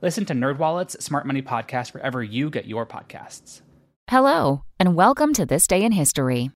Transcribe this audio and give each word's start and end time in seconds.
Listen 0.00 0.24
to 0.26 0.32
NerdWallet's 0.32 1.04
Smart 1.04 1.26
Money 1.26 1.42
Podcast 1.42 1.92
wherever 1.92 2.22
you 2.22 2.50
get 2.50 2.66
your 2.66 2.86
podcasts. 2.86 3.62
Hello, 4.08 4.62
and 4.78 4.94
welcome 4.94 5.34
to 5.34 5.44
This 5.44 5.66
Day 5.66 5.82
in 5.82 5.90
History. 5.90 6.52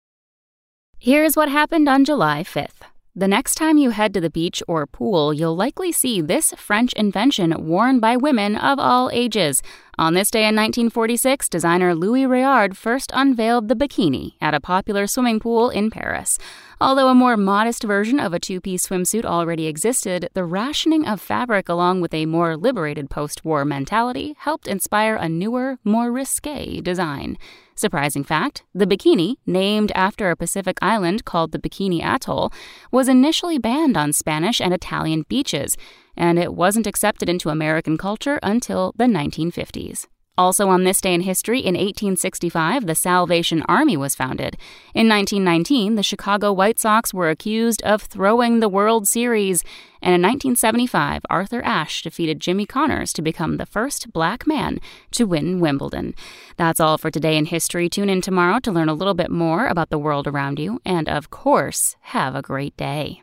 Here's 0.98 1.36
what 1.36 1.48
happened 1.48 1.88
on 1.88 2.04
July 2.04 2.42
5th. 2.42 2.82
The 3.14 3.28
next 3.28 3.54
time 3.54 3.78
you 3.78 3.90
head 3.90 4.12
to 4.14 4.20
the 4.20 4.28
beach 4.28 4.60
or 4.66 4.88
pool, 4.88 5.32
you'll 5.32 5.54
likely 5.54 5.92
see 5.92 6.20
this 6.20 6.52
French 6.56 6.92
invention 6.94 7.54
worn 7.68 8.00
by 8.00 8.16
women 8.16 8.56
of 8.56 8.80
all 8.80 9.08
ages. 9.12 9.62
On 9.98 10.14
this 10.14 10.30
day 10.30 10.42
in 10.42 10.54
1946, 10.54 11.48
designer 11.48 11.92
Louis 11.92 12.22
Réard 12.22 12.76
first 12.76 13.10
unveiled 13.14 13.66
the 13.66 13.74
bikini 13.74 14.34
at 14.40 14.54
a 14.54 14.60
popular 14.60 15.08
swimming 15.08 15.40
pool 15.40 15.70
in 15.70 15.90
Paris. 15.90 16.38
Although 16.80 17.08
a 17.08 17.16
more 17.16 17.36
modest 17.36 17.82
version 17.82 18.20
of 18.20 18.32
a 18.32 18.38
two 18.38 18.60
piece 18.60 18.86
swimsuit 18.86 19.24
already 19.24 19.66
existed, 19.66 20.28
the 20.34 20.44
rationing 20.44 21.04
of 21.04 21.20
fabric 21.20 21.68
along 21.68 22.00
with 22.00 22.14
a 22.14 22.26
more 22.26 22.56
liberated 22.56 23.10
post 23.10 23.44
war 23.44 23.64
mentality 23.64 24.36
helped 24.38 24.68
inspire 24.68 25.16
a 25.16 25.28
newer, 25.28 25.80
more 25.82 26.12
risque 26.12 26.80
design. 26.80 27.36
Surprising 27.74 28.22
fact 28.22 28.62
the 28.72 28.86
bikini, 28.86 29.36
named 29.46 29.90
after 29.96 30.30
a 30.30 30.36
Pacific 30.36 30.78
island 30.80 31.24
called 31.24 31.50
the 31.50 31.58
Bikini 31.58 32.00
Atoll, 32.00 32.52
was 32.92 33.08
initially 33.08 33.58
banned 33.58 33.96
on 33.96 34.12
Spanish 34.12 34.60
and 34.60 34.72
Italian 34.72 35.24
beaches, 35.28 35.76
and 36.18 36.38
it 36.38 36.52
wasn't 36.52 36.86
accepted 36.86 37.30
into 37.30 37.48
American 37.48 37.96
culture 37.96 38.38
until 38.42 38.92
the 38.96 39.04
1950s. 39.04 40.06
Also, 40.38 40.68
on 40.68 40.84
this 40.84 41.00
day 41.00 41.12
in 41.12 41.22
history, 41.22 41.58
in 41.58 41.74
1865, 41.74 42.86
the 42.86 42.94
Salvation 42.94 43.60
Army 43.62 43.96
was 43.96 44.14
founded. 44.14 44.56
In 44.94 45.08
1919, 45.08 45.96
the 45.96 46.02
Chicago 46.04 46.52
White 46.52 46.78
Sox 46.78 47.12
were 47.12 47.28
accused 47.28 47.82
of 47.82 48.02
throwing 48.02 48.60
the 48.60 48.68
World 48.68 49.08
Series. 49.08 49.64
And 50.00 50.14
in 50.14 50.22
1975, 50.22 51.22
Arthur 51.28 51.60
Ashe 51.62 52.02
defeated 52.02 52.38
Jimmy 52.38 52.66
Connors 52.66 53.12
to 53.14 53.22
become 53.22 53.56
the 53.56 53.66
first 53.66 54.12
black 54.12 54.46
man 54.46 54.78
to 55.10 55.24
win 55.24 55.58
Wimbledon. 55.58 56.14
That's 56.56 56.78
all 56.78 56.98
for 56.98 57.10
today 57.10 57.36
in 57.36 57.46
history. 57.46 57.88
Tune 57.88 58.08
in 58.08 58.20
tomorrow 58.20 58.60
to 58.60 58.70
learn 58.70 58.88
a 58.88 58.94
little 58.94 59.14
bit 59.14 59.32
more 59.32 59.66
about 59.66 59.90
the 59.90 59.98
world 59.98 60.28
around 60.28 60.60
you. 60.60 60.80
And 60.84 61.08
of 61.08 61.30
course, 61.30 61.96
have 62.02 62.36
a 62.36 62.42
great 62.42 62.76
day. 62.76 63.22